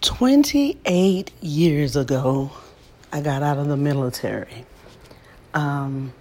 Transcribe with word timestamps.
28 0.00 1.30
years 1.42 1.94
ago, 1.94 2.50
I 3.12 3.20
got 3.20 3.42
out 3.42 3.58
of 3.58 3.68
the 3.68 3.76
military. 3.76 4.64
Um, 5.52 6.12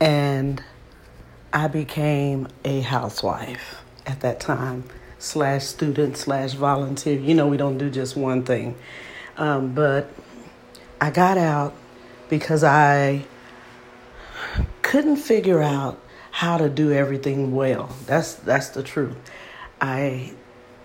and 0.00 0.62
I 1.52 1.68
became 1.68 2.48
a 2.64 2.80
housewife 2.80 3.82
at 4.06 4.20
that 4.20 4.38
time, 4.38 4.84
slash 5.18 5.64
student, 5.64 6.16
slash 6.16 6.52
volunteer. 6.52 7.18
You 7.18 7.34
know, 7.34 7.48
we 7.48 7.56
don't 7.56 7.78
do 7.78 7.90
just 7.90 8.16
one 8.16 8.44
thing. 8.44 8.76
Um, 9.36 9.74
but 9.74 10.08
I 11.00 11.10
got 11.10 11.38
out 11.38 11.74
because 12.28 12.62
I 12.62 13.24
couldn't 14.82 15.16
figure 15.16 15.62
out 15.62 15.98
how 16.30 16.58
to 16.58 16.68
do 16.68 16.92
everything 16.92 17.54
well. 17.54 17.90
That's 18.06 18.34
that's 18.34 18.68
the 18.68 18.82
truth. 18.82 19.16
I, 19.80 20.32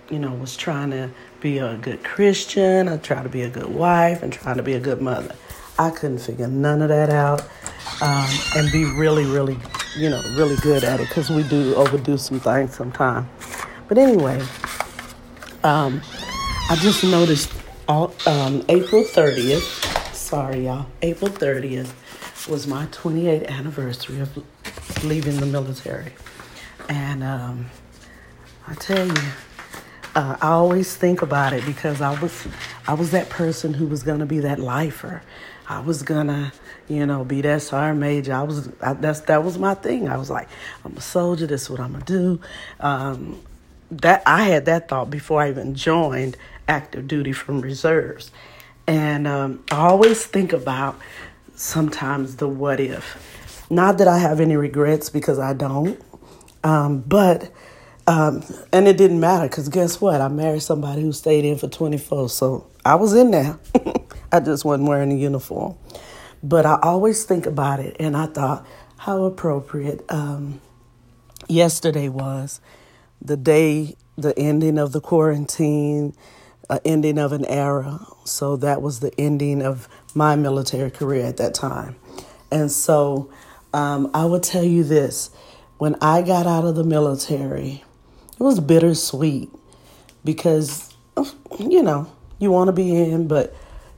you 0.10 0.18
know, 0.20 0.34
was 0.34 0.56
trying 0.56 0.92
to 0.92 1.12
be 1.44 1.58
a 1.58 1.76
good 1.76 2.02
Christian. 2.06 2.88
I 2.88 2.96
try 2.96 3.22
to 3.22 3.28
be 3.28 3.42
a 3.42 3.50
good 3.50 3.68
wife 3.68 4.24
and 4.24 4.32
trying 4.32 4.56
to 4.56 4.64
be 4.64 4.74
a 4.74 4.80
good 4.80 5.02
mother. 5.02 5.36
I 5.78 5.90
couldn't 5.90 6.20
figure 6.20 6.48
none 6.48 6.82
of 6.82 6.88
that 6.88 7.10
out 7.10 7.42
um, 8.02 8.30
and 8.56 8.72
be 8.72 8.86
really, 8.86 9.26
really, 9.26 9.58
you 9.98 10.10
know, 10.10 10.24
really 10.38 10.56
good 10.58 10.86
at 10.86 11.02
it 11.02 11.10
because 11.10 11.30
we 11.30 11.44
do 11.44 11.76
overdo 11.76 12.18
some 12.18 12.40
things 12.40 12.74
sometimes. 12.74 13.28
But 13.90 13.98
anyway, 13.98 14.42
um, 15.66 16.02
I 16.70 16.78
just 16.78 17.04
noticed 17.04 17.52
all, 17.90 18.16
um, 18.26 18.64
April 18.70 19.04
30th, 19.04 20.16
sorry 20.16 20.68
y'all, 20.68 20.86
April 21.02 21.30
30th 21.30 21.92
was 22.48 22.68
my 22.68 22.86
28th 22.86 23.50
anniversary 23.50 24.22
of 24.22 25.04
leaving 25.04 25.36
the 25.42 25.46
military. 25.46 26.14
And 26.88 27.22
um, 27.22 27.66
I 28.66 28.76
tell 28.76 29.06
you, 29.06 29.14
uh, 30.16 30.38
I 30.42 30.50
always 30.50 30.96
think 30.96 31.22
about 31.22 31.54
it 31.54 31.66
because 31.66 32.02
I 32.02 32.20
was 32.20 32.48
I 32.88 32.94
was 32.94 33.12
that 33.12 33.30
person 33.30 33.74
who 33.74 33.88
was 33.88 34.04
gonna 34.04 34.26
be 34.26 34.40
that 34.40 34.60
lifer. 34.60 35.24
I 35.68 35.80
was 35.80 36.04
gonna, 36.04 36.54
you 36.88 37.06
know, 37.06 37.24
be 37.24 37.42
that 37.42 37.62
sergeant 37.62 38.00
major. 38.00 38.34
I 38.34 38.44
was 38.44 38.70
I, 38.82 38.94
that's 38.94 39.22
that 39.22 39.44
was 39.44 39.58
my 39.58 39.74
thing. 39.74 40.08
I 40.08 40.18
was 40.18 40.30
like, 40.30 40.50
I'm 40.86 40.96
a 40.96 41.02
soldier. 41.02 41.48
This 41.48 41.64
is 41.64 41.70
what 41.70 41.80
I'm 41.80 41.94
gonna 41.94 42.06
do. 42.06 42.40
Um, 42.80 43.42
that 43.92 44.24
I 44.26 44.44
had 44.44 44.66
that 44.66 44.88
thought 44.88 45.10
before 45.10 45.42
I 45.42 45.50
even 45.50 45.76
joined 45.76 46.38
active 46.68 47.08
duty 47.08 47.34
from 47.34 47.62
reserves, 47.62 48.32
and 48.86 49.28
um, 49.28 49.64
I 49.72 49.78
always 49.78 50.26
think 50.26 50.54
about 50.54 51.00
sometimes 51.56 52.36
the 52.36 52.48
what 52.48 52.80
if. 52.80 53.66
Not 53.70 53.98
that 53.98 54.08
I 54.08 54.20
have 54.20 54.40
any 54.40 54.56
regrets 54.56 55.10
because 55.10 55.40
I 55.40 55.54
don't, 55.54 56.00
um, 56.64 57.00
but 57.00 57.50
um, 58.08 58.44
and 58.72 58.88
it 58.88 58.98
didn't 58.98 59.20
matter 59.20 59.48
because 59.48 59.70
guess 59.70 60.02
what? 60.02 60.22
I 60.22 60.28
married 60.28 60.62
somebody 60.62 61.02
who 61.02 61.14
stayed 61.14 61.46
in 61.46 61.58
for 61.58 61.68
24, 61.68 62.30
so 62.30 62.68
I 62.86 62.96
was 62.96 63.14
in 63.14 63.32
there. 63.32 63.60
I 64.32 64.40
just 64.40 64.66
wasn't 64.66 64.90
wearing 64.90 65.12
a 65.12 65.16
uniform. 65.16 65.78
But 66.42 66.66
I 66.66 66.78
always 66.82 67.24
think 67.24 67.46
about 67.46 67.80
it, 67.80 67.96
and 68.00 68.18
I 68.18 68.26
thought 68.26 68.66
how 68.98 69.24
appropriate 69.24 70.04
um, 70.10 70.62
yesterday 71.48 72.10
was 72.10 72.60
the 73.22 73.38
day, 73.38 73.96
the 74.18 74.38
ending 74.38 74.78
of 74.78 74.92
the 74.92 75.00
quarantine, 75.00 76.14
uh, 76.70 76.80
ending 76.84 77.18
of 77.18 77.32
an 77.32 77.46
era. 77.46 78.06
So 78.26 78.58
that 78.58 78.82
was 78.82 79.00
the 79.00 79.18
ending 79.20 79.62
of 79.62 79.88
my 80.14 80.36
military 80.36 80.92
career 80.92 81.26
at 81.26 81.38
that 81.38 81.54
time. 81.54 81.96
And 82.52 82.72
so 82.72 83.32
um, 83.74 84.12
I 84.14 84.26
will 84.26 84.40
tell 84.40 84.64
you 84.64 84.84
this 84.84 85.30
when 85.78 85.96
I 86.02 86.22
got 86.22 86.48
out 86.48 86.66
of 86.66 86.76
the 86.76 86.84
military, 86.84 87.84
it 87.84 87.93
was 88.44 88.60
bittersweet 88.60 89.50
because, 90.26 90.94
you 91.60 91.82
know, 91.82 92.12
you 92.40 92.52
want 92.52 92.68
to 92.68 92.74
be 92.74 92.96
in, 92.96 93.28
but 93.28 93.56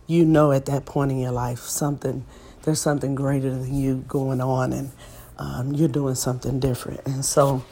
you 0.07 0.23
know 0.23 0.51
at 0.51 0.67
that 0.67 0.85
point 0.85 1.11
in 1.11 1.19
your 1.19 1.31
life 1.31 1.59
something, 1.59 2.25
there's 2.63 2.79
something 2.79 3.15
greater 3.15 3.49
than 3.49 3.73
you 3.73 4.03
going 4.07 4.41
on 4.41 4.71
and 4.71 4.91
um, 5.37 5.73
you're 5.73 5.89
doing 5.89 6.15
something 6.15 6.59
different. 6.59 7.01
And 7.05 7.25
so 7.25 7.63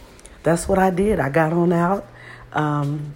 that's 0.41 0.67
what 0.67 0.79
I 0.79 0.89
did. 0.89 1.19
I 1.19 1.29
got 1.29 1.53
on 1.53 1.72
out. 1.72 2.07
Um, 2.53 3.13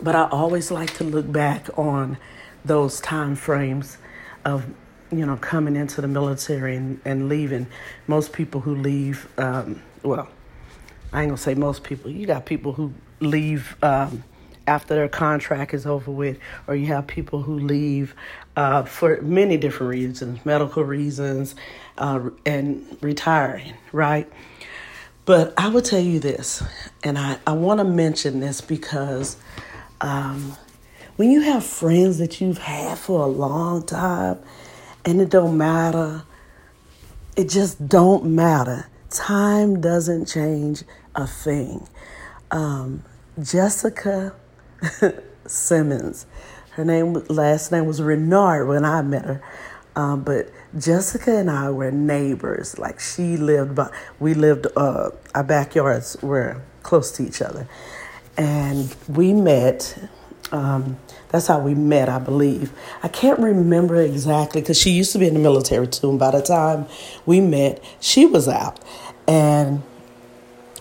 but 0.00 0.16
I 0.16 0.28
always 0.30 0.70
like 0.70 0.94
to 0.94 1.04
look 1.04 1.30
back 1.30 1.66
on 1.78 2.18
those 2.64 3.00
time 3.00 3.36
frames 3.36 3.98
of 4.44 4.64
you 5.10 5.26
know 5.26 5.36
coming 5.36 5.76
into 5.76 6.00
the 6.00 6.08
military 6.08 6.76
and, 6.76 7.00
and 7.04 7.28
leaving. 7.28 7.66
Most 8.06 8.32
people 8.32 8.62
who 8.62 8.74
leave, 8.74 9.28
um, 9.38 9.82
well, 10.02 10.28
I 11.12 11.22
ain't 11.22 11.28
gonna 11.28 11.36
say 11.36 11.54
most 11.54 11.84
people. 11.84 12.10
You 12.10 12.26
got 12.26 12.46
people 12.46 12.72
who 12.72 12.92
leave 13.20 13.76
um, 13.82 14.24
after 14.66 14.94
their 14.94 15.08
contract 15.08 15.74
is 15.74 15.86
over 15.86 16.10
with, 16.10 16.38
or 16.66 16.74
you 16.74 16.86
have 16.86 17.06
people 17.06 17.42
who 17.42 17.58
leave 17.58 18.14
uh, 18.56 18.84
for 18.84 19.20
many 19.20 19.56
different 19.56 19.90
reasons, 19.90 20.44
medical 20.46 20.84
reasons, 20.84 21.54
uh, 21.98 22.30
and 22.46 22.96
retiring, 23.00 23.74
right? 23.92 24.30
But 25.24 25.54
I 25.56 25.68
will 25.68 25.82
tell 25.82 26.00
you 26.00 26.18
this, 26.18 26.62
and 27.04 27.18
I, 27.18 27.38
I 27.46 27.52
want 27.52 27.78
to 27.78 27.84
mention 27.84 28.40
this 28.40 28.60
because 28.60 29.36
um, 30.00 30.56
when 31.16 31.30
you 31.30 31.42
have 31.42 31.64
friends 31.64 32.18
that 32.18 32.40
you've 32.40 32.58
had 32.58 32.98
for 32.98 33.20
a 33.22 33.26
long 33.26 33.84
time, 33.84 34.38
and 35.04 35.20
it 35.20 35.30
don't 35.30 35.56
matter, 35.56 36.22
it 37.36 37.48
just 37.48 37.86
don't 37.88 38.24
matter. 38.24 38.86
Time 39.10 39.80
doesn't 39.80 40.26
change 40.26 40.84
a 41.14 41.26
thing. 41.26 41.88
Um, 42.50 43.02
Jessica 43.40 44.34
Simmons, 45.46 46.26
her 46.72 46.84
name 46.84 47.14
last 47.28 47.72
name 47.72 47.86
was 47.86 48.00
Renard 48.00 48.68
when 48.68 48.84
I 48.84 49.02
met 49.02 49.24
her. 49.24 49.42
Um, 49.94 50.22
but 50.22 50.50
Jessica 50.78 51.36
and 51.36 51.50
I 51.50 51.70
were 51.70 51.90
neighbors. 51.90 52.78
Like 52.78 52.98
she 52.98 53.36
lived, 53.36 53.74
by, 53.74 53.90
we 54.18 54.34
lived. 54.34 54.66
Uh, 54.76 55.10
our 55.34 55.44
backyards 55.44 56.16
were 56.22 56.62
close 56.82 57.12
to 57.12 57.22
each 57.22 57.42
other, 57.42 57.68
and 58.36 58.94
we 59.08 59.32
met. 59.32 59.98
Um, 60.50 60.98
that's 61.28 61.46
how 61.46 61.60
we 61.60 61.74
met, 61.74 62.10
I 62.10 62.18
believe. 62.18 62.72
I 63.02 63.08
can't 63.08 63.38
remember 63.38 63.96
exactly 63.96 64.60
because 64.60 64.78
she 64.78 64.90
used 64.90 65.12
to 65.12 65.18
be 65.18 65.26
in 65.26 65.32
the 65.32 65.40
military 65.40 65.86
too. 65.86 66.10
And 66.10 66.18
by 66.18 66.30
the 66.30 66.42
time 66.42 66.86
we 67.24 67.40
met, 67.40 67.82
she 68.00 68.26
was 68.26 68.48
out, 68.48 68.78
and 69.26 69.82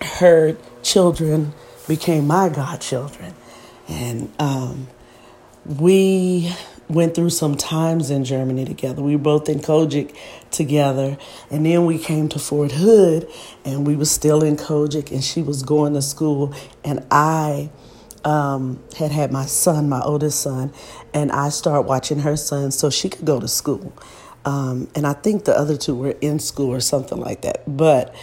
her 0.03 0.57
children 0.83 1.53
became 1.87 2.27
my 2.27 2.49
godchildren. 2.49 3.33
And 3.87 4.31
um, 4.39 4.87
we 5.65 6.53
went 6.87 7.15
through 7.15 7.29
some 7.29 7.55
times 7.55 8.09
in 8.09 8.23
Germany 8.23 8.65
together. 8.65 9.01
We 9.01 9.15
were 9.15 9.21
both 9.21 9.47
in 9.49 9.59
COGIC 9.59 10.15
together. 10.51 11.17
And 11.49 11.65
then 11.65 11.85
we 11.85 11.97
came 11.97 12.29
to 12.29 12.39
Fort 12.39 12.71
Hood 12.71 13.29
and 13.63 13.87
we 13.87 13.95
were 13.95 14.05
still 14.05 14.43
in 14.43 14.57
COGIC 14.57 15.11
and 15.11 15.23
she 15.23 15.41
was 15.41 15.63
going 15.63 15.93
to 15.93 16.01
school. 16.01 16.53
And 16.83 17.05
I 17.09 17.69
um, 18.23 18.81
had 18.97 19.11
had 19.11 19.31
my 19.31 19.45
son, 19.45 19.89
my 19.89 20.01
oldest 20.01 20.41
son, 20.41 20.73
and 21.13 21.31
I 21.31 21.49
started 21.49 21.87
watching 21.87 22.19
her 22.19 22.37
son 22.37 22.71
so 22.71 22.89
she 22.89 23.09
could 23.09 23.25
go 23.25 23.39
to 23.39 23.47
school. 23.47 23.93
Um, 24.43 24.89
and 24.95 25.05
I 25.05 25.13
think 25.13 25.45
the 25.45 25.57
other 25.57 25.77
two 25.77 25.95
were 25.95 26.15
in 26.21 26.39
school 26.39 26.69
or 26.69 26.79
something 26.79 27.19
like 27.19 27.41
that. 27.41 27.63
But 27.67 28.13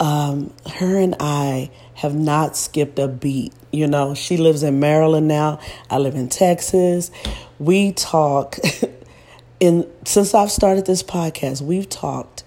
um, 0.00 0.52
her 0.66 0.98
and 0.98 1.14
I 1.20 1.70
have 1.94 2.14
not 2.14 2.56
skipped 2.56 2.98
a 2.98 3.06
beat. 3.06 3.52
You 3.70 3.86
know, 3.86 4.14
she 4.14 4.38
lives 4.38 4.62
in 4.62 4.80
Maryland 4.80 5.28
now. 5.28 5.60
I 5.90 5.98
live 5.98 6.14
in 6.14 6.28
Texas. 6.28 7.10
We 7.58 7.92
talk 7.92 8.58
in 9.60 9.86
since 10.04 10.34
I've 10.34 10.50
started 10.50 10.86
this 10.86 11.02
podcast, 11.02 11.60
we've 11.60 11.88
talked 11.88 12.42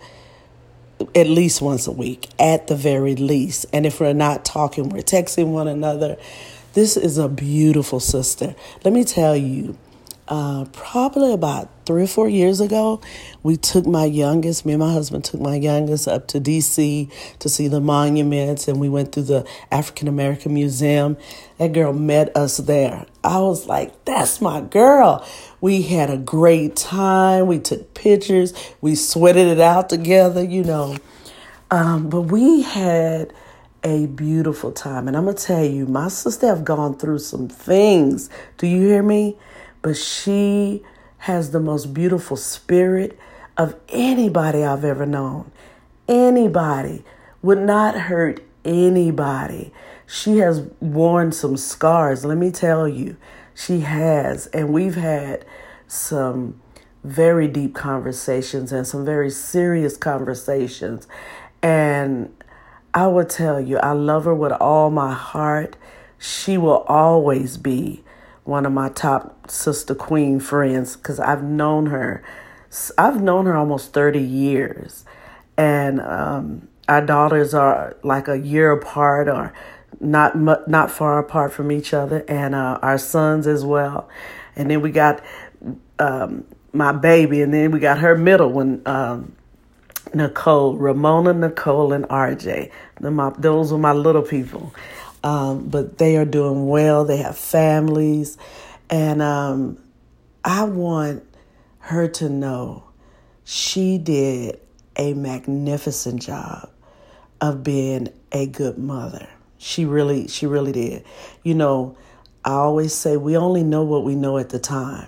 at 1.16 1.28
least 1.28 1.62
once 1.62 1.86
a 1.86 1.92
week, 1.92 2.30
at 2.40 2.68
the 2.68 2.76
very 2.76 3.16
least. 3.16 3.66
And 3.72 3.86
if 3.86 4.00
we're 4.00 4.14
not 4.14 4.44
talking, 4.46 4.90
we're 4.90 5.02
texting 5.02 5.48
one 5.48 5.68
another. 5.68 6.18
This 6.74 6.98
is 6.98 7.18
a 7.18 7.30
beautiful 7.30 8.00
sister. 8.00 8.56
Let 8.84 8.94
me 8.94 9.04
tell 9.04 9.36
you, 9.36 9.78
uh, 10.28 10.66
probably 10.72 11.34
about 11.34 11.70
three 11.86 12.04
or 12.04 12.08
four 12.08 12.30
years 12.30 12.62
ago, 12.62 13.02
we 13.44 13.58
took 13.58 13.86
my 13.86 14.06
youngest, 14.06 14.66
me 14.66 14.74
and 14.74 14.80
my 14.80 14.94
husband 14.94 15.26
took 15.26 15.42
my 15.42 15.56
youngest 15.56 16.08
up 16.08 16.28
to 16.30 16.40
DC 16.40 17.12
to 17.40 17.50
see 17.50 17.68
the 17.68 17.82
monuments, 17.82 18.68
and 18.68 18.80
we 18.80 18.88
went 18.88 19.12
through 19.12 19.24
the 19.24 19.48
African 19.70 20.08
American 20.08 20.54
Museum. 20.54 21.18
That 21.58 21.74
girl 21.74 21.92
met 21.92 22.36
us 22.38 22.58
there. 22.58 23.06
I 23.24 23.40
was 23.40 23.68
like, 23.68 24.06
that's 24.06 24.40
my 24.40 24.62
girl. 24.62 25.26
We 25.60 25.82
had 25.82 26.10
a 26.10 26.18
great 26.18 26.76
time. 26.76 27.48
We 27.48 27.60
took 27.60 27.94
pictures, 27.94 28.54
we 28.80 28.96
sweated 28.96 29.48
it 29.48 29.60
out 29.60 29.90
together, 29.90 30.44
you 30.44 30.64
know. 30.64 30.98
Um, 31.70 32.10
but 32.10 32.22
we 32.22 32.62
had 32.62 33.34
a 33.84 34.06
beautiful 34.06 34.72
time. 34.72 35.08
And 35.08 35.18
I'm 35.18 35.26
going 35.26 35.36
to 35.36 35.44
tell 35.44 35.66
you, 35.66 35.86
my 35.86 36.08
sister 36.08 36.48
have 36.48 36.64
gone 36.64 36.98
through 36.98 37.20
some 37.20 37.50
things. 37.50 38.30
Do 38.58 38.68
you 38.68 38.82
hear 38.88 39.04
me? 39.04 39.38
But 39.84 39.96
she 39.96 40.82
has 41.20 41.52
the 41.52 41.60
most 41.60 41.94
beautiful 41.94 42.36
spirit 42.36 43.20
of 43.56 43.76
anybody 43.90 44.64
I've 44.64 44.84
ever 44.84 45.06
known. 45.06 45.52
Anybody 46.08 47.04
would 47.44 47.60
not 47.60 47.96
hurt 47.96 48.42
anybody. 48.66 49.72
She 50.08 50.38
has 50.38 50.62
worn 50.80 51.32
some 51.32 51.58
scars. 51.58 52.26
Let 52.26 52.38
me 52.38 52.50
tell 52.50 52.88
you, 52.88 53.18
She 53.54 53.82
has. 53.82 54.48
And 54.48 54.74
we've 54.74 54.96
had 54.96 55.46
some 55.88 56.60
very 57.04 57.48
deep 57.48 57.76
conversations 57.76 58.72
and 58.72 58.88
some 58.88 59.06
very 59.06 59.30
serious 59.30 59.98
conversations. 59.98 61.08
And 61.62 62.34
I 62.94 63.08
will 63.08 63.26
tell 63.26 63.60
you, 63.60 63.78
I 63.78 63.92
love 63.92 64.26
her 64.26 64.34
with 64.34 64.54
all 64.54 64.90
my 64.90 65.14
heart. 65.14 65.76
She 66.18 66.58
will 66.58 66.84
always 66.88 67.58
be 67.58 68.04
one 68.44 68.66
of 68.66 68.74
my 68.74 68.90
top 68.90 69.50
sister 69.50 69.96
queen 69.96 70.40
friends 70.40 70.96
because 70.96 71.20
I've 71.20 71.44
known 71.44 71.88
her. 71.88 72.24
I've 72.98 73.22
known 73.22 73.46
her 73.46 73.56
almost 73.56 73.94
30 73.94 74.20
years. 74.20 75.06
And 75.56 76.02
um, 76.02 76.68
our 76.88 77.06
daughters 77.06 77.54
are 77.54 77.96
like 78.04 78.28
a 78.28 78.38
year 78.38 78.72
apart 78.72 79.28
or 79.28 79.54
not 80.00 80.36
not 80.36 80.92
far 80.92 81.20
apart 81.20 81.54
from 81.54 81.72
each 81.72 81.94
other, 81.94 82.26
and 82.28 82.56
uh, 82.56 82.80
our 82.82 82.98
sons 82.98 83.48
as 83.48 83.64
well. 83.64 84.10
And 84.56 84.70
then 84.70 84.82
we 84.82 84.92
got 84.92 85.24
um, 86.00 86.46
my 86.74 86.92
baby, 86.92 87.42
and 87.42 87.54
then 87.54 87.72
we 87.72 87.80
got 87.80 88.00
her 88.00 88.18
middle 88.18 88.52
one, 88.52 88.82
um, 88.86 89.36
Nicole, 90.14 90.76
Ramona, 90.76 91.34
Nicole, 91.34 91.94
and 91.94 92.06
RJ. 92.06 92.72
My, 93.00 93.32
those 93.38 93.72
are 93.72 93.78
my 93.78 93.94
little 93.94 94.22
people. 94.22 94.74
Um, 95.24 95.70
but 95.70 95.98
they 95.98 96.18
are 96.18 96.26
doing 96.26 96.68
well. 96.68 97.06
They 97.06 97.18
have 97.18 97.38
families. 97.38 98.38
And 98.90 99.22
um, 99.22 99.82
I 100.44 100.64
want 100.64 101.24
her 101.80 102.08
to 102.08 102.30
know 102.30 102.84
she 103.46 103.98
did 103.98 104.60
a 104.96 105.14
magnificent 105.14 106.22
job 106.22 106.70
of 107.42 107.64
being 107.64 108.10
a 108.32 108.48
good 108.48 108.78
mother. 108.78 109.28
She 109.58 109.86
really, 109.86 110.28
she 110.28 110.46
really 110.46 110.72
did. 110.72 111.06
You 111.44 111.56
know, 111.56 111.98
I 112.46 112.52
always 112.52 112.94
say 112.94 113.18
we 113.18 113.38
only 113.38 113.64
know 113.64 113.84
what 113.84 114.04
we 114.04 114.16
know 114.16 114.38
at 114.38 114.50
the 114.50 114.60
time. 114.60 115.08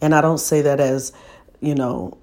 And 0.00 0.14
I 0.14 0.20
don't 0.20 0.38
say 0.38 0.62
that 0.62 0.80
as, 0.80 1.12
you 1.60 1.74
know, 1.74 2.18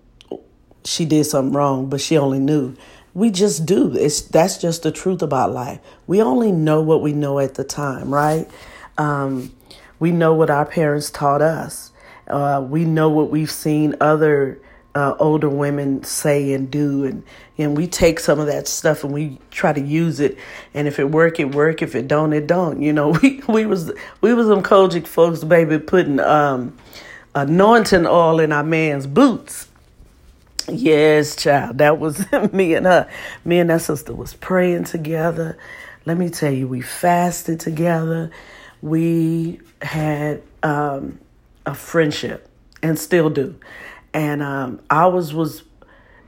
she 0.84 1.06
did 1.06 1.26
something 1.26 1.54
wrong, 1.54 1.90
but 1.90 2.02
she 2.02 2.18
only 2.18 2.40
knew. 2.40 2.76
We 3.20 3.32
just 3.32 3.66
do. 3.66 3.94
It's 3.98 4.22
that's 4.22 4.58
just 4.58 4.84
the 4.84 4.94
truth 4.94 5.22
about 5.22 5.52
life. 5.52 5.82
We 6.08 6.22
only 6.22 6.54
know 6.54 6.82
what 6.82 7.02
we 7.02 7.12
know 7.12 7.40
at 7.40 7.56
the 7.56 7.66
time, 7.66 8.14
right? 8.14 8.50
Um, 8.98 9.52
we 10.00 10.12
know 10.12 10.34
what 10.34 10.50
our 10.50 10.66
parents 10.66 11.12
taught 11.12 11.42
us. 11.42 11.92
Uh, 12.30 12.66
we 12.66 12.86
know 12.86 13.10
what 13.10 13.30
we've 13.30 13.52
seen 13.52 13.94
other 14.00 14.62
uh, 14.96 15.16
older 15.20 15.50
women 15.50 16.02
say 16.04 16.54
and 16.54 16.72
do, 16.72 17.04
and 17.04 17.24
and 17.58 17.76
we 17.76 17.88
take 17.88 18.22
some 18.22 18.40
of 18.40 18.48
that 18.48 18.70
stuff 18.70 19.04
and 19.04 19.14
we 19.14 19.38
try 19.52 19.74
to 19.74 19.82
use 19.82 20.22
it. 20.22 20.38
And 20.74 20.88
if 20.88 20.98
it 20.98 21.12
work, 21.12 21.42
it 21.42 21.54
work. 21.54 21.82
If 21.82 21.96
it 21.96 22.08
don't, 22.08 22.32
it 22.32 22.48
don't. 22.48 22.82
You 22.82 22.94
know, 22.94 23.10
we 23.22 23.42
we 23.50 23.66
was 23.66 23.92
we 24.22 24.34
was 24.34 24.48
them 24.48 24.64
COGIC 24.64 25.06
folks, 25.06 25.44
baby, 25.44 25.78
putting 25.78 26.22
um, 26.22 26.78
anointing 27.36 28.06
oil 28.08 28.40
in 28.40 28.54
our 28.54 28.64
man's 28.64 29.08
boots. 29.08 29.69
Yes, 30.74 31.36
child, 31.36 31.78
that 31.80 32.00
was 32.00 32.26
me 32.54 32.74
and 32.74 32.86
her. 32.86 33.10
Me 33.46 33.60
and 33.60 33.70
that 33.70 33.82
sister 33.82 34.14
was 34.14 34.34
praying 34.34 34.86
together. 34.86 35.58
Let 36.06 36.18
me 36.18 36.30
tell 36.30 36.52
you, 36.52 36.68
we 36.68 36.82
fasted 36.82 37.60
together. 37.60 38.32
We 38.82 39.60
had 39.82 40.42
um, 40.64 41.20
a 41.66 41.76
friendship 41.76 42.50
and 42.82 42.98
still 42.98 43.30
do. 43.30 43.56
And 44.14 44.42
um, 44.42 44.80
ours 44.90 45.34
was, 45.34 45.64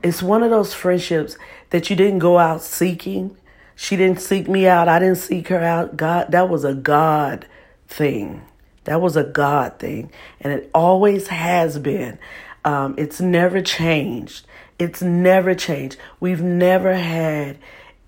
it's 0.02 0.22
one 0.22 0.42
of 0.42 0.50
those 0.50 0.74
friendships 0.74 1.36
that 1.70 1.90
you 1.90 1.96
didn't 1.96 2.20
go 2.20 2.38
out 2.38 2.62
seeking. 2.62 3.36
She 3.74 3.96
didn't 3.96 4.20
seek 4.20 4.48
me 4.48 4.66
out. 4.66 4.88
I 4.88 4.98
didn't 4.98 5.16
seek 5.16 5.48
her 5.48 5.60
out. 5.60 5.96
God, 5.96 6.30
that 6.30 6.48
was 6.48 6.64
a 6.64 6.74
God 6.74 7.46
thing. 7.88 8.42
That 8.84 9.00
was 9.00 9.16
a 9.16 9.24
God 9.24 9.78
thing. 9.78 10.10
And 10.40 10.52
it 10.52 10.70
always 10.74 11.28
has 11.28 11.78
been. 11.78 12.18
Um, 12.64 12.94
it's 12.96 13.20
never 13.20 13.60
changed. 13.60 14.46
It's 14.78 15.02
never 15.02 15.54
changed. 15.54 15.96
We've 16.20 16.42
never 16.42 16.94
had 16.94 17.58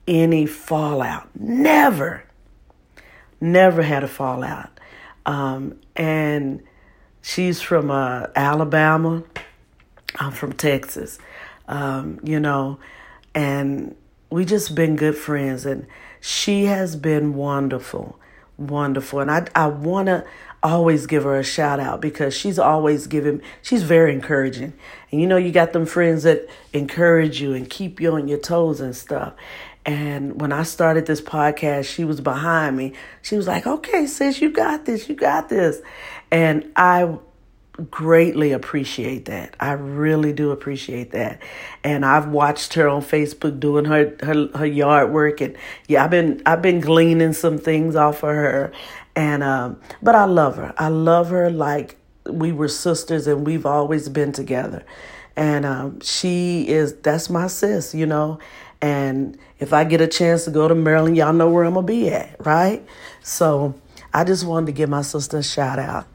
any 0.06 0.46
fallout. 0.46 1.28
Never. 1.38 2.24
Never 3.40 3.82
had 3.82 4.04
a 4.04 4.08
fallout. 4.08 4.70
Um, 5.26 5.80
and 5.96 6.62
she's 7.22 7.60
from 7.60 7.90
uh, 7.90 8.26
Alabama. 8.34 9.24
I'm 10.16 10.32
from 10.32 10.52
Texas. 10.52 11.18
Um, 11.66 12.20
you 12.22 12.38
know, 12.38 12.78
and 13.34 13.96
we 14.30 14.44
just 14.44 14.74
been 14.74 14.96
good 14.96 15.16
friends. 15.16 15.66
And 15.66 15.86
she 16.20 16.64
has 16.64 16.96
been 16.96 17.34
wonderful, 17.34 18.18
wonderful. 18.56 19.20
And 19.20 19.30
I, 19.30 19.46
I 19.54 19.66
want 19.66 20.06
to 20.06 20.24
always 20.64 21.06
give 21.06 21.24
her 21.24 21.38
a 21.38 21.44
shout 21.44 21.78
out 21.78 22.00
because 22.00 22.34
she's 22.34 22.58
always 22.58 23.06
giving 23.06 23.42
she's 23.62 23.82
very 23.82 24.12
encouraging. 24.12 24.72
And 25.12 25.20
you 25.20 25.26
know 25.26 25.36
you 25.36 25.52
got 25.52 25.74
them 25.74 25.84
friends 25.84 26.22
that 26.22 26.48
encourage 26.72 27.40
you 27.40 27.52
and 27.52 27.68
keep 27.68 28.00
you 28.00 28.12
on 28.12 28.26
your 28.26 28.38
toes 28.38 28.80
and 28.80 28.96
stuff. 28.96 29.34
And 29.86 30.40
when 30.40 30.50
i 30.50 30.62
started 30.62 31.04
this 31.04 31.20
podcast 31.20 31.84
she 31.84 32.04
was 32.04 32.22
behind 32.22 32.76
me. 32.76 32.94
She 33.20 33.36
was 33.36 33.46
like 33.46 33.66
okay 33.66 34.06
sis 34.06 34.40
you 34.40 34.50
got 34.50 34.86
this 34.86 35.08
you 35.08 35.14
got 35.14 35.50
this. 35.50 35.82
And 36.30 36.72
i 36.74 37.18
greatly 37.90 38.52
appreciate 38.52 39.24
that. 39.24 39.56
I 39.58 39.72
really 39.72 40.32
do 40.32 40.52
appreciate 40.52 41.10
that. 41.10 41.42
And 41.82 42.06
i've 42.06 42.28
watched 42.28 42.74
her 42.74 42.88
on 42.88 43.02
facebook 43.02 43.60
doing 43.60 43.84
her 43.84 44.16
her, 44.22 44.48
her 44.54 44.66
yard 44.66 45.12
work. 45.12 45.42
And 45.42 45.56
yeah 45.88 46.04
i've 46.04 46.10
been 46.10 46.40
i've 46.46 46.62
been 46.62 46.80
gleaning 46.80 47.34
some 47.34 47.58
things 47.58 47.96
off 47.96 48.22
of 48.22 48.30
her 48.30 48.72
and 49.16 49.42
um, 49.42 49.80
but 50.02 50.14
I 50.14 50.24
love 50.24 50.56
her. 50.56 50.74
I 50.76 50.88
love 50.88 51.30
her 51.30 51.50
like 51.50 51.96
we 52.28 52.52
were 52.52 52.68
sisters 52.68 53.26
and 53.26 53.46
we've 53.46 53.66
always 53.66 54.08
been 54.08 54.32
together. 54.32 54.84
And 55.36 55.64
um, 55.64 56.00
she 56.00 56.66
is 56.68 56.94
that's 56.96 57.28
my 57.28 57.46
sis, 57.46 57.94
you 57.94 58.06
know. 58.06 58.38
And 58.80 59.38
if 59.58 59.72
I 59.72 59.84
get 59.84 60.00
a 60.00 60.06
chance 60.06 60.44
to 60.44 60.50
go 60.50 60.68
to 60.68 60.74
Maryland, 60.74 61.16
y'all 61.16 61.32
know 61.32 61.50
where 61.50 61.64
I'm 61.64 61.74
gonna 61.74 61.86
be 61.86 62.10
at, 62.10 62.36
right? 62.44 62.84
So 63.22 63.74
I 64.12 64.24
just 64.24 64.44
wanted 64.46 64.66
to 64.66 64.72
give 64.72 64.88
my 64.88 65.02
sister 65.02 65.38
a 65.38 65.42
shout 65.42 65.78
out. 65.78 66.06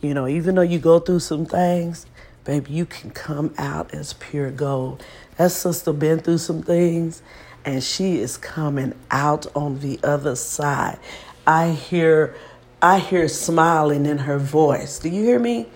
You 0.00 0.14
know, 0.14 0.26
even 0.26 0.54
though 0.54 0.62
you 0.62 0.78
go 0.78 0.98
through 0.98 1.20
some 1.20 1.46
things, 1.46 2.06
baby, 2.44 2.72
you 2.72 2.86
can 2.86 3.10
come 3.10 3.54
out 3.58 3.94
as 3.94 4.12
pure 4.14 4.50
gold. 4.50 5.04
That 5.36 5.52
sister 5.52 5.92
been 5.92 6.20
through 6.20 6.38
some 6.38 6.62
things 6.62 7.22
and 7.64 7.82
she 7.82 8.18
is 8.18 8.36
coming 8.36 8.94
out 9.10 9.46
on 9.56 9.80
the 9.80 9.98
other 10.02 10.36
side. 10.36 10.98
I 11.46 11.70
hear 11.70 12.34
I 12.82 12.98
hear 12.98 13.28
smiling 13.28 14.06
in 14.06 14.18
her 14.18 14.38
voice. 14.38 14.98
Do 14.98 15.08
you 15.08 15.24
hear 15.24 15.38
me? 15.38 15.66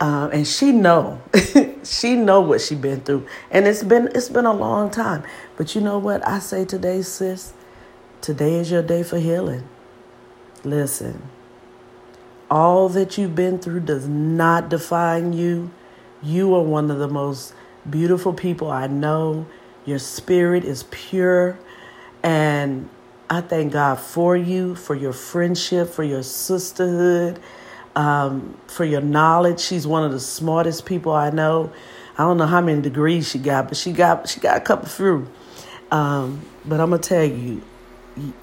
Uh, 0.00 0.30
and 0.32 0.46
she 0.46 0.72
know, 0.72 1.20
she 1.84 2.16
know 2.16 2.40
what 2.40 2.62
she 2.62 2.74
been 2.74 3.00
through, 3.02 3.26
and 3.50 3.66
it's 3.66 3.82
been 3.82 4.08
it's 4.14 4.30
been 4.30 4.46
a 4.46 4.52
long 4.52 4.90
time. 4.90 5.22
But 5.56 5.74
you 5.74 5.80
know 5.82 5.98
what 5.98 6.26
I 6.26 6.38
say 6.38 6.64
today, 6.64 7.02
sis? 7.02 7.52
Today 8.22 8.54
is 8.54 8.70
your 8.70 8.82
day 8.82 9.02
for 9.02 9.18
healing. 9.18 9.68
Listen, 10.64 11.22
all 12.50 12.88
that 12.90 13.18
you've 13.18 13.34
been 13.34 13.58
through 13.58 13.80
does 13.80 14.08
not 14.08 14.70
define 14.70 15.32
you. 15.32 15.70
You 16.22 16.54
are 16.54 16.62
one 16.62 16.90
of 16.90 16.98
the 16.98 17.08
most 17.08 17.54
beautiful 17.88 18.32
people 18.32 18.70
I 18.70 18.86
know. 18.86 19.46
Your 19.84 19.98
spirit 19.98 20.64
is 20.64 20.84
pure, 20.90 21.58
and 22.22 22.88
I 23.32 23.40
thank 23.40 23.72
God 23.72 24.00
for 24.00 24.36
you, 24.36 24.74
for 24.74 24.96
your 24.96 25.12
friendship, 25.12 25.90
for 25.90 26.02
your 26.02 26.24
sisterhood, 26.24 27.38
um, 27.94 28.58
for 28.66 28.84
your 28.84 29.00
knowledge. 29.00 29.60
She's 29.60 29.86
one 29.86 30.02
of 30.02 30.10
the 30.10 30.18
smartest 30.18 30.84
people 30.84 31.12
I 31.12 31.30
know. 31.30 31.72
I 32.18 32.24
don't 32.24 32.38
know 32.38 32.46
how 32.46 32.60
many 32.60 32.82
degrees 32.82 33.30
she 33.30 33.38
got, 33.38 33.68
but 33.68 33.76
she 33.76 33.92
got 33.92 34.28
she 34.28 34.40
got 34.40 34.56
a 34.56 34.60
couple 34.60 34.88
through. 34.88 35.28
Um, 35.92 36.40
but 36.64 36.80
I'm 36.80 36.90
gonna 36.90 37.00
tell 37.00 37.24
you, 37.24 37.62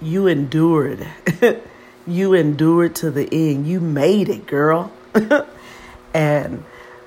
you 0.01 0.27
endured. 0.27 1.06
you 2.08 2.34
endured 2.34 2.96
to 2.96 3.12
the 3.12 3.27
end. 3.29 3.67
You 3.67 3.82
made 3.82 4.29
it, 4.29 4.48
girl. 4.48 4.94
and 6.13 6.63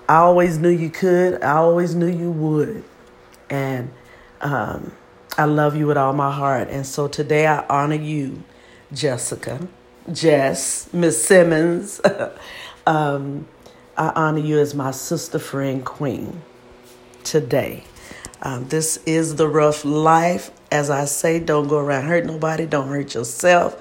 I 0.06 0.16
always 0.16 0.58
knew 0.58 0.68
you 0.68 0.90
could. 0.90 1.42
I 1.42 1.54
always 1.54 1.94
knew 1.94 2.08
you 2.08 2.30
would. 2.30 2.84
And 3.48 3.90
um, 4.42 4.92
I 5.38 5.44
love 5.44 5.76
you 5.76 5.86
with 5.86 5.96
all 5.96 6.12
my 6.12 6.32
heart. 6.32 6.68
And 6.68 6.86
so 6.86 7.08
today 7.08 7.46
I 7.46 7.64
honor 7.68 7.94
you, 7.94 8.42
Jessica, 8.92 9.68
Jess, 10.12 10.92
Miss 10.92 11.24
Simmons. 11.24 12.00
um, 12.86 13.46
I 13.96 14.12
honor 14.16 14.40
you 14.40 14.58
as 14.58 14.74
my 14.74 14.90
sister 14.90 15.38
friend 15.38 15.84
queen 15.84 16.42
today. 17.24 17.84
Um, 18.42 18.68
this 18.68 18.98
is 19.06 19.36
the 19.36 19.48
rough 19.48 19.84
life. 19.84 20.50
As 20.72 20.90
I 20.90 21.04
say, 21.04 21.38
don't 21.40 21.68
go 21.68 21.78
around 21.78 22.06
hurt 22.06 22.24
nobody, 22.24 22.66
don't 22.66 22.88
hurt 22.88 23.14
yourself. 23.14 23.76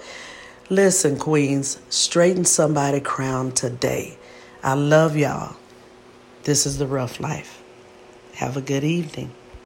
Listen, 0.70 1.18
queens, 1.18 1.80
straighten 1.90 2.46
somebody 2.46 3.00
crown 3.00 3.52
today. 3.54 4.18
I 4.64 4.74
love 4.74 5.16
y'all. 5.18 5.56
This 6.44 6.66
is 6.66 6.78
the 6.78 6.88
rough 6.88 7.20
life. 7.20 7.62
Have 8.36 8.58
a 8.58 8.62
good 8.62 8.84
evening. 8.84 9.32